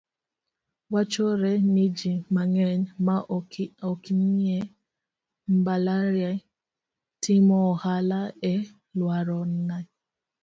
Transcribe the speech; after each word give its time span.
Wachore 0.93 1.51
ni 1.73 1.85
ji 1.97 2.11
mang'eny 2.33 2.83
ma 3.05 3.15
oknie 3.91 4.57
mbalariany, 5.57 6.39
timo 7.23 7.55
ohala 7.71 8.19
e 8.51 8.53
alworani. 8.65 9.89